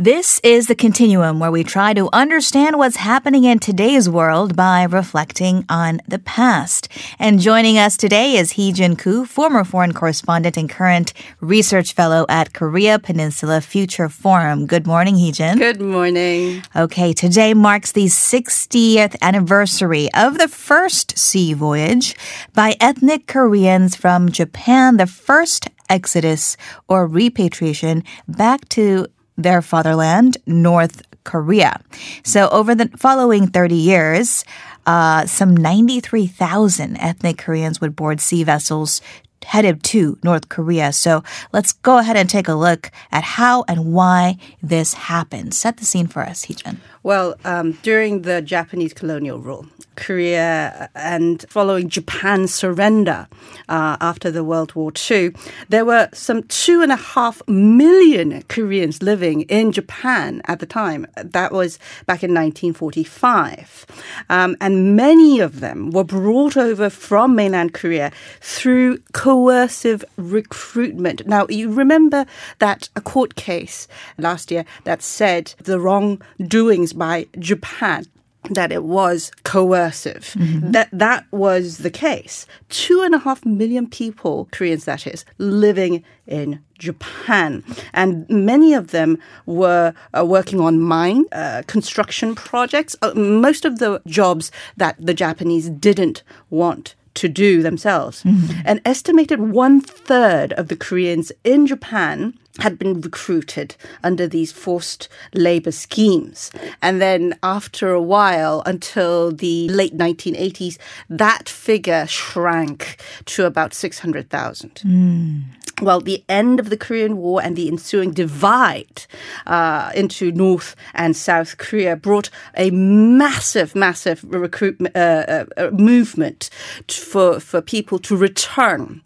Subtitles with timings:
[0.00, 4.84] This is the continuum where we try to understand what's happening in today's world by
[4.84, 6.86] reflecting on the past.
[7.18, 12.26] And joining us today is Hee Jun Koo, former foreign correspondent and current research fellow
[12.28, 14.66] at Korea Peninsula Future Forum.
[14.66, 15.58] Good morning, Hee Jun.
[15.58, 16.62] Good morning.
[16.76, 22.14] Okay, today marks the 60th anniversary of the first sea voyage
[22.54, 26.56] by ethnic Koreans from Japan, the first exodus
[26.86, 29.08] or repatriation back to
[29.38, 31.80] their fatherland, North Korea.
[32.24, 34.44] So over the following 30 years,
[34.86, 39.00] uh, some 93,000 ethnic Koreans would board sea vessels
[39.44, 40.92] headed to North Korea.
[40.92, 45.54] So let's go ahead and take a look at how and why this happened.
[45.54, 46.78] Set the scene for us, Heejun.
[47.02, 49.66] Well, um, during the Japanese colonial rule,
[49.98, 53.26] Korea and following Japan's surrender
[53.68, 55.32] uh, after the World War II,
[55.68, 61.06] there were some two and a half million Koreans living in Japan at the time.
[61.16, 63.86] That was back in 1945.
[64.28, 68.98] Um, and many of them were brought over from mainland Korea through
[69.38, 71.24] coercive recruitment.
[71.24, 72.26] Now, you remember
[72.58, 73.86] that a court case
[74.18, 78.04] last year that said the wrongdoings by Japan
[78.50, 80.34] that it was coercive.
[80.34, 80.72] Mm-hmm.
[80.72, 82.46] That that was the case.
[82.68, 88.88] Two and a half million people, Koreans that is, living in Japan, and many of
[88.88, 92.96] them were uh, working on mine uh, construction projects.
[93.02, 98.22] Uh, most of the jobs that the Japanese didn't want to do themselves.
[98.22, 98.60] Mm-hmm.
[98.64, 105.08] An estimated one third of the Koreans in Japan had been recruited under these forced
[105.32, 106.50] labor schemes.
[106.82, 114.74] And then after a while, until the late 1980s, that figure shrank to about 600,000.
[114.84, 119.06] Mm well, the end of the Korean War and the ensuing divide
[119.46, 126.50] uh, into North and South Korea brought a massive, massive recruitment uh, uh, uh movement
[126.88, 129.02] for for people to return.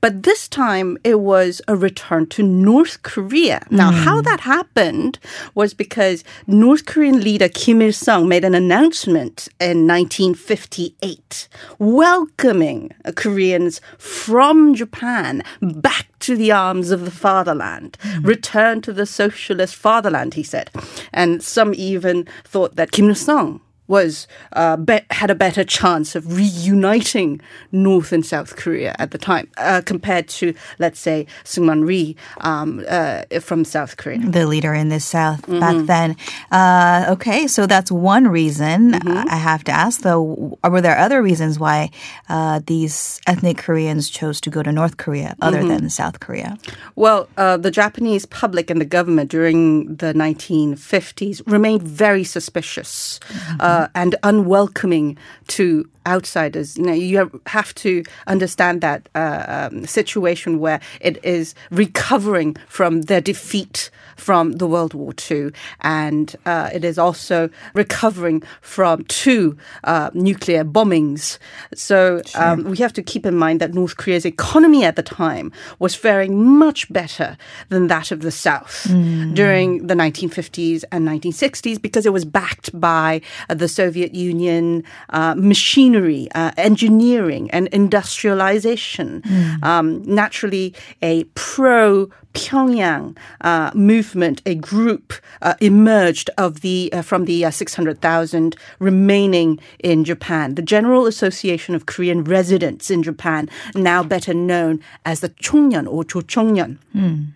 [0.00, 3.66] But this time, it was a return to North Korea.
[3.70, 4.04] Now, mm.
[4.04, 5.18] how that happened
[5.54, 11.48] was because North Korean leader Kim Il Sung made an announcement in 1958
[11.78, 17.96] welcoming Koreans from Japan back to the arms of the fatherland.
[18.02, 18.26] Mm.
[18.26, 20.70] Return to the socialist fatherland, he said.
[21.10, 26.14] And some even thought that Kim Il sung was uh, be- had a better chance
[26.14, 27.40] of reuniting
[27.72, 32.84] North and South Korea at the time uh, compared to, let's say, Syngman Rhee um,
[32.86, 35.60] uh, from South Korea, the leader in the South mm-hmm.
[35.60, 36.16] back then.
[36.52, 38.92] Uh, okay, so that's one reason.
[38.92, 39.28] Mm-hmm.
[39.28, 41.90] I have to ask, though, were there other reasons why
[42.28, 45.68] uh, these ethnic Koreans chose to go to North Korea other mm-hmm.
[45.68, 46.58] than South Korea?
[46.94, 53.18] Well, uh, the Japanese public and the government during the 1950s remained very suspicious.
[53.28, 55.16] Mm-hmm uh, and unwelcoming
[55.46, 56.76] to outsiders.
[56.76, 63.02] You know, you have to understand that uh, um, situation where it is recovering from
[63.02, 69.56] their defeat from the World War II, and uh, it is also recovering from two
[69.84, 71.38] uh, nuclear bombings.
[71.74, 75.52] So um, we have to keep in mind that North Korea's economy at the time
[75.78, 77.36] was faring much better
[77.68, 79.34] than that of the South mm.
[79.34, 85.34] during the 1950s and 1960s because it was backed by uh, the Soviet Union uh,
[85.36, 89.22] machinery machinery, uh, engineering, and industrialization.
[89.22, 89.64] Mm.
[89.64, 97.24] Um, naturally, a pro Pyongyang uh, movement, a group uh, emerged of the uh, from
[97.24, 100.54] the uh, 600,000 remaining in Japan.
[100.54, 106.04] The General Association of Korean Residents in Japan, now better known as the Chongnyeon or
[106.04, 106.78] Chochongnyeon.
[106.94, 107.26] Mm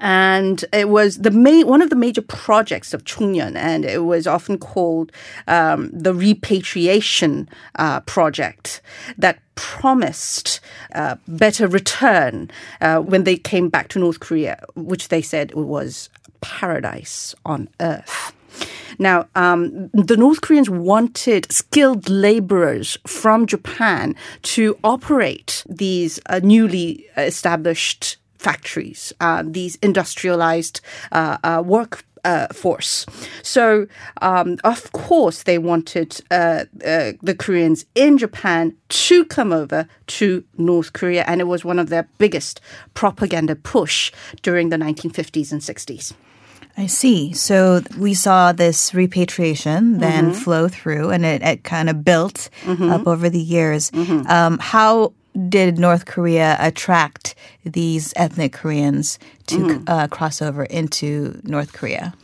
[0.00, 4.26] and it was the main one of the major projects of Chongnyeon, and it was
[4.26, 5.12] often called
[5.46, 8.80] um, the repatriation uh, project
[9.16, 10.60] that promised
[10.94, 16.08] uh, better return uh, when they came back to North Korea, which they said was
[16.40, 18.32] paradise on earth.
[18.98, 27.06] Now, um, the North Koreans wanted skilled laborers from Japan to operate these uh, newly
[27.16, 30.80] established factories, uh, these industrialized
[31.12, 33.06] uh, uh, work uh, force.
[33.42, 33.86] So,
[34.22, 39.88] um, of course, they wanted uh, uh, the Koreans in Japan to come over
[40.18, 42.60] to North Korea, and it was one of their biggest
[42.94, 44.12] propaganda push
[44.42, 46.12] during the 1950s and 60s.
[46.76, 47.32] I see.
[47.32, 50.40] So we saw this repatriation then mm-hmm.
[50.40, 52.90] flow through, and it, it kind of built mm-hmm.
[52.90, 53.90] up over the years.
[53.90, 54.30] Mm-hmm.
[54.30, 55.12] Um, how
[55.48, 59.84] did North Korea attract these ethnic Koreans to mm.
[59.86, 62.14] uh, cross over into North Korea?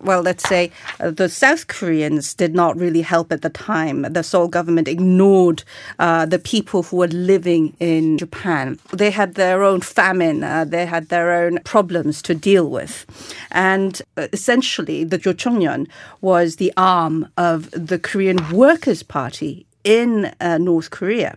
[0.00, 4.02] well, let's say uh, the South Koreans did not really help at the time.
[4.02, 5.64] The Seoul government ignored
[5.98, 8.78] uh, the people who were living in Japan.
[8.92, 13.06] They had their own famine, uh, they had their own problems to deal with.
[13.50, 15.88] And uh, essentially, the Chochongnyeon
[16.20, 21.36] was the arm of the Korean Workers' Party in uh, North Korea.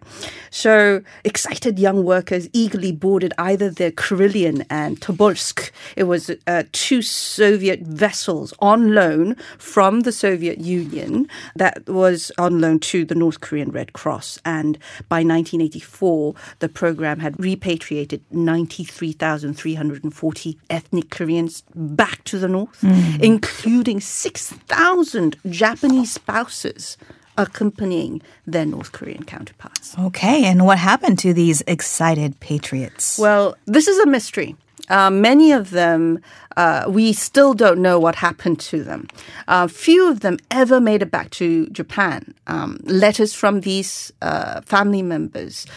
[0.49, 5.69] So excited young workers eagerly boarded either the Kurillion and Tobolsk.
[5.95, 12.59] It was uh, two Soviet vessels on loan from the Soviet Union that was on
[12.61, 14.39] loan to the North Korean Red Cross.
[14.45, 14.77] And
[15.09, 23.21] by 1984, the program had repatriated 93,340 ethnic Koreans back to the North, mm.
[23.21, 26.95] including 6,000 Japanese spouses
[27.37, 29.95] accompanying their North Korean counterparts.
[29.97, 33.17] Okay, and what happened to these excited patriots?
[33.17, 34.55] Well, this is a mystery.
[34.89, 36.19] Uh, many of them,
[36.57, 39.07] uh, we still don't know what happened to them.
[39.47, 42.33] Uh, few of them ever made it back to Japan.
[42.47, 45.67] Um, letters from these uh, family members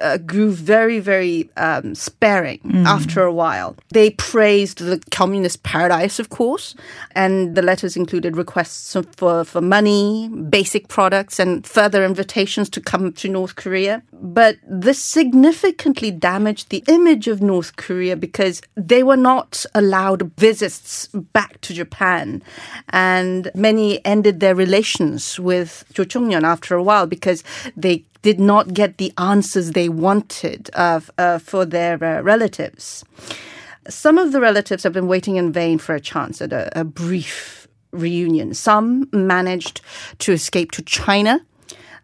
[0.00, 2.84] uh, grew very, very um, sparing mm.
[2.84, 3.76] after a while.
[3.90, 6.74] They praised the communist paradise, of course,
[7.12, 13.12] and the letters included requests for, for money, basic products, and further invitations to come
[13.12, 14.02] to North Korea.
[14.12, 21.08] But this significantly damaged the image of North Korea because they were not allowed visits
[21.08, 22.42] back to Japan.
[22.90, 27.44] And many ended their relations with Chochongnyeon after a while because
[27.76, 33.04] they did not get the answers they wanted uh, uh, for their uh, relatives.
[33.88, 36.84] Some of the relatives have been waiting in vain for a chance at a, a
[36.84, 38.54] brief reunion.
[38.54, 39.82] Some managed
[40.20, 41.44] to escape to China.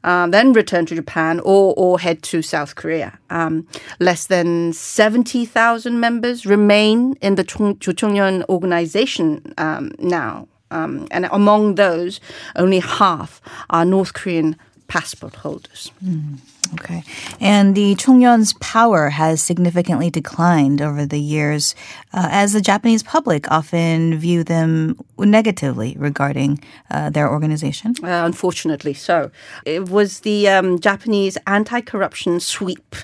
[0.02, 3.19] Um, then return to Japan or, or head to South Korea.
[3.29, 3.67] Um,
[3.99, 10.49] less than 70,000 members remain in the Chochongnyeon organization um, now.
[10.70, 12.20] Um, and among those,
[12.56, 14.56] only half are North Korean
[14.91, 15.93] passport holders.
[16.05, 16.39] Mm,
[16.75, 17.05] okay.
[17.41, 21.77] And the Chongnyeon's power has significantly declined over the years
[22.13, 26.59] uh, as the Japanese public often view them negatively regarding
[26.91, 27.95] uh, their organization.
[28.03, 29.31] Uh, unfortunately so.
[29.65, 32.97] It was the um, Japanese anti corruption sweep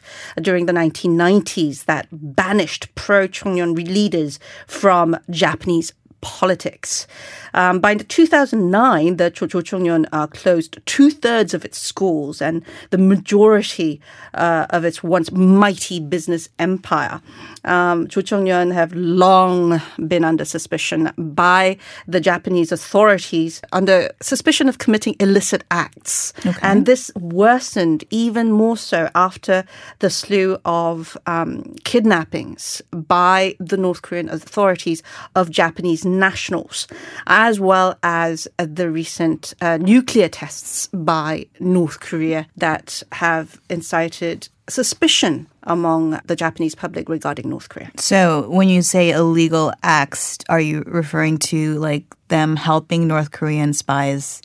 [0.42, 7.06] during the 1990s that banished pro Chongnyeon leaders from Japanese politics.
[7.54, 14.00] Um, by 2009, the Chochongnyeon uh, closed two thirds of its schools and the majority
[14.34, 17.20] uh, of its once mighty business empire.
[17.64, 25.16] Um, Chochongnyeon have long been under suspicion by the Japanese authorities under suspicion of committing
[25.18, 26.32] illicit acts.
[26.44, 26.58] Okay.
[26.62, 29.64] And this worsened even more so after
[29.98, 35.02] the slew of um, kidnappings by the North Korean authorities
[35.34, 36.86] of Japanese nationals
[37.26, 44.48] as well as uh, the recent uh, nuclear tests by North Korea that have incited
[44.68, 47.90] suspicion among the Japanese public regarding North Korea.
[47.96, 53.72] So, when you say illegal acts, are you referring to like them helping North Korean
[53.72, 54.42] spies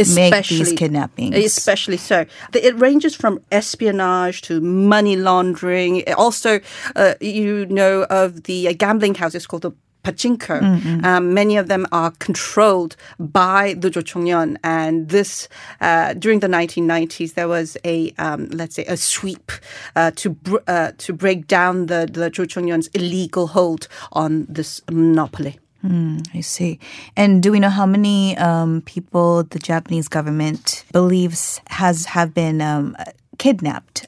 [0.00, 1.36] especially, make these kidnappings.
[1.36, 2.26] Especially so.
[2.54, 6.02] It ranges from espionage to money laundering.
[6.14, 6.60] Also,
[6.96, 10.60] uh, you know of the gambling houses called the pachinko.
[10.60, 11.04] Mm-hmm.
[11.04, 15.48] Um, many of them are controlled by the Chochongnyeon, and this
[15.80, 19.52] uh, during the 1990s there was a um, let's say a sweep
[19.96, 25.58] uh, to br- uh, to break down the the Chochongnyeon's illegal hold on this monopoly.
[25.84, 26.78] Mm, I see.
[27.16, 32.60] And do we know how many um, people the Japanese government believes has have been
[32.60, 32.96] um,
[33.38, 34.06] kidnapped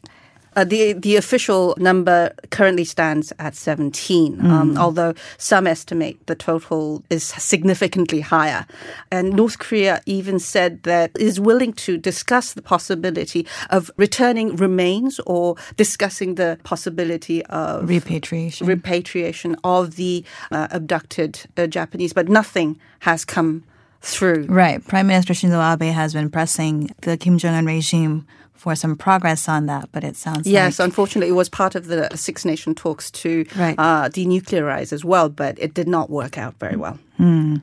[0.57, 4.51] uh, the the official number currently stands at 17, mm.
[4.51, 8.67] um, although some estimate the total is significantly higher.
[9.11, 15.21] And North Korea even said that is willing to discuss the possibility of returning remains
[15.27, 22.79] or discussing the possibility of repatriation repatriation of the uh, abducted uh, Japanese, but nothing
[23.01, 23.65] has come
[24.03, 24.47] through.
[24.49, 24.87] Right.
[24.87, 29.49] Prime Minister Shinzo Abe has been pressing the Kim Jong Un regime for some progress
[29.49, 30.79] on that, but it sounds yes.
[30.79, 33.75] Like unfortunately, it was part of the Six Nation talks to right.
[33.79, 36.99] uh, denuclearize as well, but it did not work out very well.
[37.19, 37.63] Mm.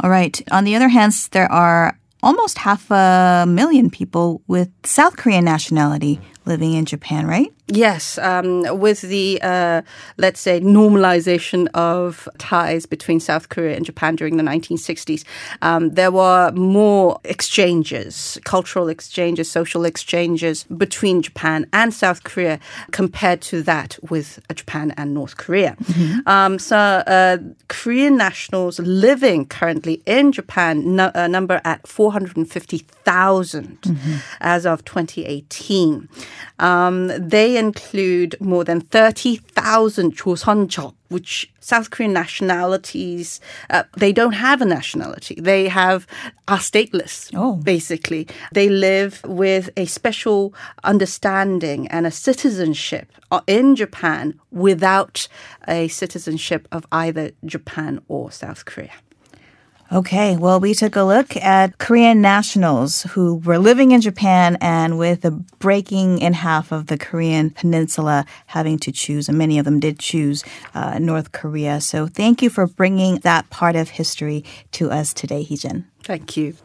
[0.00, 0.40] All right.
[0.50, 6.20] On the other hand, there are almost half a million people with South Korean nationality
[6.44, 7.52] living in Japan, right?
[7.68, 9.82] Yes, um, with the uh,
[10.18, 15.24] let's say normalization of ties between South Korea and Japan during the 1960s,
[15.62, 22.60] um, there were more exchanges, cultural exchanges, social exchanges between Japan and South Korea
[22.92, 25.76] compared to that with Japan and North Korea.
[25.82, 26.28] Mm-hmm.
[26.28, 34.16] Um, so, uh, Korean nationals living currently in Japan no, uh, number at 450,000 mm-hmm.
[34.40, 36.08] as of 2018.
[36.60, 37.08] Um,
[37.56, 45.36] include more than 30,000 Chosonchok, which South Korean nationalities, uh, they don't have a nationality.
[45.36, 46.06] They have
[46.48, 47.56] are stateless, oh.
[47.56, 48.28] basically.
[48.52, 55.28] They live with a special understanding and a citizenship uh, in Japan without
[55.66, 58.92] a citizenship of either Japan or South Korea.
[59.92, 64.98] Okay, well, we took a look at Korean nationals who were living in Japan and
[64.98, 69.64] with the breaking in half of the Korean peninsula, having to choose, and many of
[69.64, 70.42] them did choose
[70.74, 71.80] uh, North Korea.
[71.80, 75.84] So thank you for bringing that part of history to us today, Heejin.
[76.02, 76.56] Thank you.